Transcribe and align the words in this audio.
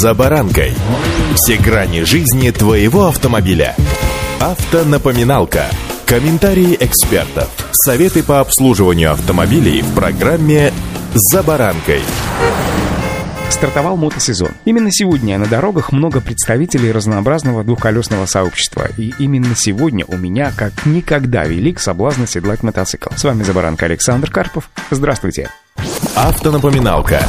«За 0.00 0.14
баранкой». 0.14 0.72
Все 1.34 1.58
грани 1.58 2.04
жизни 2.04 2.50
твоего 2.50 3.08
автомобиля. 3.08 3.76
Автонапоминалка. 4.40 5.66
Комментарии 6.06 6.78
экспертов. 6.80 7.50
Советы 7.72 8.22
по 8.22 8.40
обслуживанию 8.40 9.12
автомобилей 9.12 9.82
в 9.82 9.94
программе 9.94 10.72
«За 11.12 11.42
баранкой». 11.42 12.00
Стартовал 13.50 13.98
мотосезон. 13.98 14.52
Именно 14.64 14.90
сегодня 14.90 15.36
на 15.36 15.44
дорогах 15.44 15.92
много 15.92 16.22
представителей 16.22 16.90
разнообразного 16.90 17.62
двухколесного 17.62 18.24
сообщества. 18.24 18.88
И 18.96 19.12
именно 19.18 19.54
сегодня 19.54 20.06
у 20.08 20.16
меня 20.16 20.52
как 20.56 20.86
никогда 20.86 21.44
велик 21.44 21.78
соблазн 21.78 22.24
седлать 22.24 22.62
мотоцикл. 22.62 23.10
С 23.14 23.24
вами 23.24 23.42
«За 23.42 23.52
баранкой» 23.52 23.88
Александр 23.88 24.30
Карпов. 24.30 24.70
Здравствуйте. 24.90 25.50
Автонапоминалка. 26.16 27.20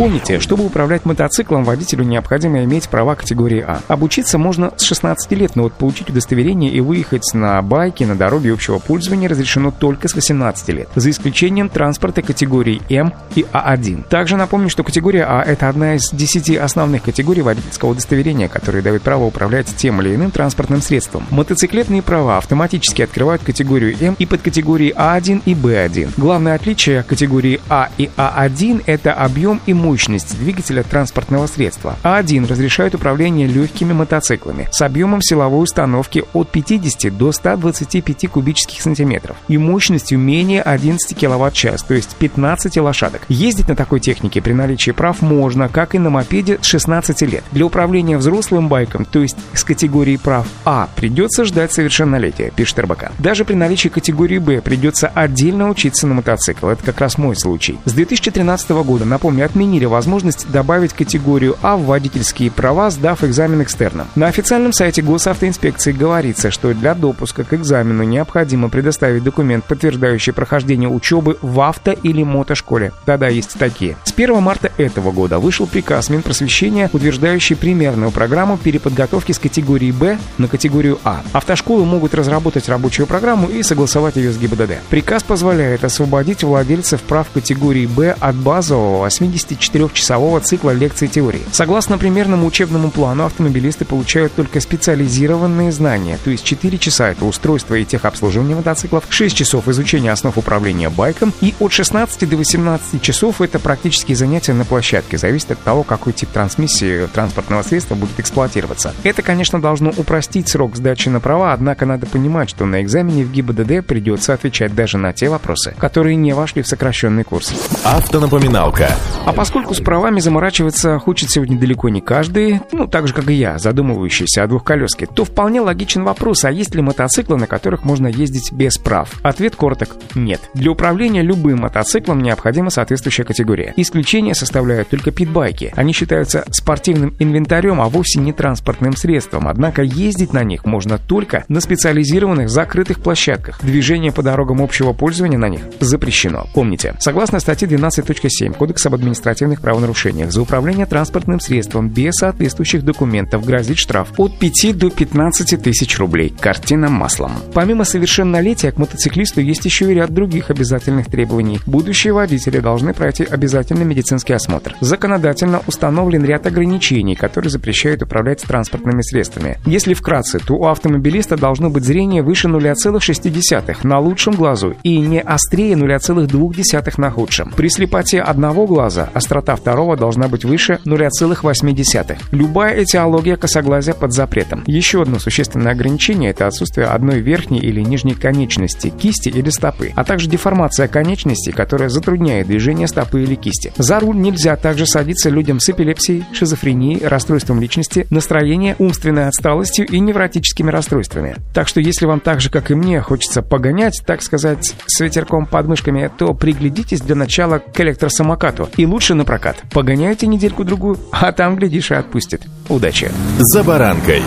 Помните, 0.00 0.40
чтобы 0.40 0.64
управлять 0.64 1.04
мотоциклом, 1.04 1.62
водителю 1.62 2.04
необходимо 2.04 2.64
иметь 2.64 2.88
права 2.88 3.16
категории 3.16 3.60
А. 3.60 3.82
Обучиться 3.86 4.38
можно 4.38 4.72
с 4.78 4.84
16 4.84 5.30
лет, 5.32 5.56
но 5.56 5.64
вот 5.64 5.74
получить 5.74 6.08
удостоверение 6.08 6.72
и 6.72 6.80
выехать 6.80 7.34
на 7.34 7.60
байке 7.60 8.06
на 8.06 8.16
дороге 8.16 8.50
общего 8.50 8.78
пользования 8.78 9.28
разрешено 9.28 9.70
только 9.70 10.08
с 10.08 10.14
18 10.14 10.68
лет, 10.70 10.88
за 10.94 11.10
исключением 11.10 11.68
транспорта 11.68 12.22
категории 12.22 12.80
М 12.88 13.12
и 13.34 13.44
А1. 13.52 14.08
Также 14.08 14.38
напомню, 14.38 14.70
что 14.70 14.84
категория 14.84 15.26
А– 15.28 15.42
это 15.46 15.68
одна 15.68 15.96
из 15.96 16.08
10 16.10 16.56
основных 16.56 17.02
категорий 17.02 17.42
водительского 17.42 17.90
удостоверения, 17.90 18.48
которые 18.48 18.80
дают 18.80 19.02
право 19.02 19.24
управлять 19.24 19.66
тем 19.76 20.00
или 20.00 20.14
иным 20.14 20.30
транспортным 20.30 20.80
средством. 20.80 21.26
Мотоциклетные 21.28 22.00
права 22.00 22.38
автоматически 22.38 23.02
открывают 23.02 23.42
категорию 23.42 23.94
М 24.00 24.16
и 24.18 24.24
под 24.24 24.40
категории 24.40 24.94
А1 24.96 25.42
и 25.44 25.52
Б1. 25.52 26.14
Главное 26.16 26.54
отличие 26.54 27.02
категории 27.02 27.60
А 27.68 27.90
и 27.98 28.08
А1– 28.16 28.84
это 28.86 29.12
объем 29.12 29.60
и 29.66 29.74
мощность 29.74 29.89
двигателя 30.38 30.82
транспортного 30.82 31.46
средства. 31.46 31.96
А1 32.02 32.46
разрешает 32.48 32.94
управление 32.94 33.46
легкими 33.46 33.92
мотоциклами 33.92 34.68
с 34.70 34.82
объемом 34.82 35.22
силовой 35.22 35.62
установки 35.62 36.24
от 36.32 36.50
50 36.50 37.16
до 37.16 37.32
125 37.32 38.28
кубических 38.28 38.80
сантиметров 38.82 39.36
и 39.48 39.58
мощностью 39.58 40.18
менее 40.18 40.62
11 40.62 41.16
киловатт-час, 41.16 41.82
то 41.82 41.94
есть 41.94 42.16
15 42.16 42.76
лошадок. 42.78 43.22
Ездить 43.28 43.68
на 43.68 43.76
такой 43.76 44.00
технике 44.00 44.40
при 44.40 44.52
наличии 44.52 44.90
прав 44.90 45.22
можно, 45.22 45.68
как 45.68 45.94
и 45.94 45.98
на 45.98 46.10
мопеде 46.10 46.58
с 46.60 46.66
16 46.66 47.22
лет. 47.22 47.44
Для 47.52 47.66
управления 47.66 48.18
взрослым 48.18 48.68
байком, 48.68 49.04
то 49.04 49.20
есть 49.20 49.36
с 49.54 49.64
категории 49.64 50.16
прав 50.16 50.46
А, 50.64 50.88
придется 50.96 51.44
ждать 51.44 51.72
совершеннолетия, 51.72 52.52
пишет 52.54 52.78
РБК. 52.80 53.12
Даже 53.18 53.44
при 53.44 53.54
наличии 53.54 53.88
категории 53.88 54.38
Б 54.38 54.60
придется 54.60 55.08
отдельно 55.08 55.68
учиться 55.68 56.06
на 56.06 56.14
мотоцикл. 56.14 56.68
Это 56.68 56.84
как 56.84 57.00
раз 57.00 57.18
мой 57.18 57.36
случай. 57.36 57.78
С 57.84 57.92
2013 57.92 58.70
года, 58.70 59.04
напомню, 59.04 59.44
отменили 59.44 59.79
отменили 59.80 59.84
возможность 59.86 60.50
добавить 60.50 60.92
категорию 60.92 61.56
А 61.62 61.76
в 61.76 61.84
водительские 61.84 62.50
права, 62.50 62.90
сдав 62.90 63.24
экзамен 63.24 63.62
экстерном. 63.62 64.08
На 64.14 64.26
официальном 64.26 64.72
сайте 64.72 65.02
госавтоинспекции 65.02 65.92
говорится, 65.92 66.50
что 66.50 66.74
для 66.74 66.94
допуска 66.94 67.44
к 67.44 67.54
экзамену 67.54 68.04
необходимо 68.04 68.68
предоставить 68.68 69.22
документ, 69.22 69.64
подтверждающий 69.64 70.32
прохождение 70.32 70.88
учебы 70.88 71.38
в 71.42 71.60
авто- 71.60 71.98
или 72.02 72.22
мотошколе. 72.22 72.92
Да-да, 73.06 73.28
есть 73.28 73.58
такие. 73.58 73.96
С 74.04 74.12
1 74.12 74.40
марта 74.40 74.70
этого 74.76 75.12
года 75.12 75.38
вышел 75.38 75.66
приказ 75.66 76.10
Минпросвещения, 76.10 76.90
утверждающий 76.92 77.56
примерную 77.56 78.10
программу 78.10 78.58
переподготовки 78.58 79.32
с 79.32 79.38
категории 79.38 79.92
Б 79.92 80.18
на 80.38 80.48
категорию 80.48 80.98
А. 81.04 81.22
Автошколы 81.32 81.84
могут 81.84 82.14
разработать 82.14 82.68
рабочую 82.68 83.06
программу 83.06 83.48
и 83.48 83.62
согласовать 83.62 84.16
ее 84.16 84.32
с 84.32 84.38
ГИБДД. 84.38 84.78
Приказ 84.90 85.22
позволяет 85.22 85.84
освободить 85.84 86.42
владельцев 86.42 87.00
прав 87.02 87.28
категории 87.32 87.86
Б 87.86 88.14
от 88.18 88.36
базового 88.36 88.98
84 88.98 89.59
четырехчасового 89.60 90.40
цикла 90.40 90.70
лекций 90.70 91.06
теории. 91.06 91.42
Согласно 91.52 91.98
примерному 91.98 92.46
учебному 92.46 92.90
плану, 92.90 93.26
автомобилисты 93.26 93.84
получают 93.84 94.34
только 94.34 94.60
специализированные 94.60 95.70
знания, 95.70 96.18
то 96.24 96.30
есть 96.30 96.44
4 96.44 96.78
часа 96.78 97.10
это 97.10 97.24
устройство 97.24 97.76
и 97.76 97.84
техобслуживание 97.84 98.56
мотоциклов, 98.56 99.04
6 99.08 99.36
часов 99.36 99.68
изучения 99.68 100.10
основ 100.10 100.36
управления 100.36 100.90
байком 100.90 101.32
и 101.40 101.54
от 101.60 101.72
16 101.72 102.28
до 102.28 102.36
18 102.36 103.00
часов 103.00 103.40
это 103.40 103.58
практические 103.58 104.16
занятия 104.16 104.52
на 104.52 104.64
площадке, 104.64 105.18
зависит 105.18 105.52
от 105.52 105.60
того, 105.62 105.84
какой 105.84 106.12
тип 106.12 106.30
трансмиссии 106.30 107.06
транспортного 107.06 107.62
средства 107.62 107.94
будет 107.94 108.18
эксплуатироваться. 108.18 108.94
Это, 109.04 109.22
конечно, 109.22 109.60
должно 109.60 109.90
упростить 109.96 110.48
срок 110.48 110.76
сдачи 110.76 111.08
на 111.08 111.20
права, 111.20 111.52
однако 111.52 111.86
надо 111.86 112.06
понимать, 112.06 112.50
что 112.50 112.64
на 112.64 112.82
экзамене 112.82 113.24
в 113.24 113.30
ГИБДД 113.30 113.86
придется 113.86 114.32
отвечать 114.32 114.74
даже 114.74 114.98
на 114.98 115.12
те 115.12 115.28
вопросы, 115.28 115.74
которые 115.78 116.16
не 116.16 116.32
вошли 116.32 116.62
в 116.62 116.66
сокращенный 116.66 117.24
курс. 117.24 117.52
Автонапоминалка. 117.84 118.90
А 119.26 119.32
поскольку 119.32 119.49
Поскольку 119.50 119.74
с 119.74 119.80
правами 119.80 120.20
заморачиваться 120.20 121.00
хочет 121.00 121.32
сегодня 121.32 121.58
далеко 121.58 121.88
не 121.88 122.00
каждый, 122.00 122.60
ну, 122.70 122.86
так 122.86 123.08
же, 123.08 123.14
как 123.14 123.28
и 123.28 123.32
я, 123.32 123.58
задумывающийся 123.58 124.44
о 124.44 124.46
двухколеске, 124.46 125.06
то 125.06 125.24
вполне 125.24 125.60
логичен 125.60 126.04
вопрос, 126.04 126.44
а 126.44 126.52
есть 126.52 126.76
ли 126.76 126.82
мотоциклы, 126.82 127.36
на 127.36 127.48
которых 127.48 127.82
можно 127.82 128.06
ездить 128.06 128.52
без 128.52 128.78
прав? 128.78 129.18
Ответ 129.24 129.56
короток– 129.56 129.96
нет. 130.14 130.40
Для 130.54 130.70
управления 130.70 131.22
любым 131.22 131.62
мотоциклом 131.62 132.22
необходима 132.22 132.70
соответствующая 132.70 133.24
категория. 133.24 133.74
Исключение 133.76 134.36
составляют 134.36 134.90
только 134.90 135.10
питбайки. 135.10 135.72
Они 135.74 135.92
считаются 135.92 136.44
спортивным 136.52 137.16
инвентарем, 137.18 137.80
а 137.80 137.88
вовсе 137.88 138.20
не 138.20 138.32
транспортным 138.32 138.94
средством. 138.94 139.48
Однако 139.48 139.82
ездить 139.82 140.32
на 140.32 140.44
них 140.44 140.64
можно 140.64 140.96
только 140.96 141.44
на 141.48 141.60
специализированных 141.60 142.48
закрытых 142.48 143.00
площадках. 143.00 143.58
Движение 143.62 144.12
по 144.12 144.22
дорогам 144.22 144.62
общего 144.62 144.92
пользования 144.92 145.38
на 145.38 145.48
них 145.48 145.62
запрещено. 145.80 146.46
Помните, 146.54 146.94
согласно 147.00 147.40
статье 147.40 147.66
12.7 147.66 148.54
Кодекса 148.54 148.90
об 148.90 148.94
административном 148.94 149.39
административных 149.40 149.60
правонарушениях 149.60 150.32
за 150.32 150.42
управление 150.42 150.86
транспортным 150.86 151.40
средством 151.40 151.88
без 151.88 152.14
соответствующих 152.14 152.84
документов 152.84 153.44
грозит 153.44 153.78
штраф 153.78 154.12
от 154.18 154.38
5 154.38 154.78
до 154.78 154.90
15 154.90 155.62
тысяч 155.62 155.98
рублей. 155.98 156.34
Картина 156.38 156.88
маслом. 156.88 157.32
Помимо 157.54 157.84
совершеннолетия 157.84 158.72
к 158.72 158.78
мотоциклисту 158.78 159.40
есть 159.40 159.64
еще 159.64 159.90
и 159.90 159.94
ряд 159.94 160.10
других 160.10 160.50
обязательных 160.50 161.06
требований. 161.06 161.60
Будущие 161.66 162.12
водители 162.12 162.60
должны 162.60 162.92
пройти 162.92 163.24
обязательный 163.24 163.84
медицинский 163.84 164.34
осмотр. 164.34 164.74
Законодательно 164.80 165.62
установлен 165.66 166.24
ряд 166.24 166.46
ограничений, 166.46 167.16
которые 167.16 167.50
запрещают 167.50 168.02
управлять 168.02 168.42
транспортными 168.42 169.02
средствами. 169.02 169.58
Если 169.66 169.94
вкратце, 169.94 170.38
то 170.38 170.54
у 170.54 170.66
автомобилиста 170.66 171.36
должно 171.36 171.70
быть 171.70 171.84
зрение 171.84 172.22
выше 172.22 172.48
0,6 172.48 173.76
на 173.82 173.98
лучшем 173.98 174.34
глазу 174.34 174.74
и 174.82 174.98
не 174.98 175.20
острее 175.20 175.74
0,2 175.74 176.94
на 176.96 177.10
худшем. 177.10 177.52
При 177.56 177.68
слепоте 177.68 178.20
одного 178.20 178.66
глаза 178.66 179.08
острота 179.14 179.29
частота 179.30 179.54
второго 179.54 179.96
должна 179.96 180.26
быть 180.26 180.44
выше 180.44 180.80
0,8. 180.84 182.18
Любая 182.32 182.82
этиология 182.82 183.36
косоглазия 183.36 183.94
под 183.94 184.12
запретом. 184.12 184.64
Еще 184.66 185.02
одно 185.02 185.20
существенное 185.20 185.70
ограничение– 185.72 186.30
это 186.32 186.48
отсутствие 186.48 186.88
одной 186.88 187.20
верхней 187.20 187.60
или 187.60 187.80
нижней 187.80 188.14
конечности, 188.14 188.88
кисти 188.88 189.28
или 189.28 189.50
стопы, 189.50 189.92
а 189.94 190.02
также 190.02 190.28
деформация 190.28 190.88
конечности, 190.88 191.50
которая 191.50 191.90
затрудняет 191.90 192.48
движение 192.48 192.88
стопы 192.88 193.22
или 193.22 193.36
кисти. 193.36 193.72
За 193.76 194.00
руль 194.00 194.16
нельзя 194.16 194.56
также 194.56 194.84
садиться 194.84 195.30
людям 195.30 195.60
с 195.60 195.68
эпилепсией, 195.68 196.24
шизофренией, 196.32 197.06
расстройством 197.06 197.60
личности, 197.60 198.08
настроения, 198.10 198.74
умственной 198.80 199.28
отсталостью 199.28 199.86
и 199.86 200.00
невротическими 200.00 200.72
расстройствами. 200.72 201.36
Так 201.54 201.68
что 201.68 201.80
если 201.80 202.06
вам 202.06 202.18
так 202.18 202.40
же, 202.40 202.50
как 202.50 202.72
и 202.72 202.74
мне, 202.74 203.00
хочется 203.00 203.42
погонять, 203.42 204.02
так 204.04 204.22
сказать, 204.22 204.74
с 204.86 205.00
ветерком 205.00 205.46
под 205.46 205.68
мышками, 205.68 206.10
то 206.18 206.34
приглядитесь 206.34 207.00
для 207.00 207.14
начала 207.14 207.58
к 207.58 207.80
электросамокату 207.80 208.68
и 208.76 208.86
лучше 208.86 209.14
на 209.20 209.24
прокат. 209.24 209.62
Погоняйте 209.70 210.26
недельку-другую, 210.26 210.98
а 211.12 211.30
там, 211.32 211.56
глядишь, 211.56 211.90
и 211.90 211.94
отпустит. 211.94 212.42
Удачи! 212.68 213.10
«За 213.38 213.62
баранкой» 213.62 214.22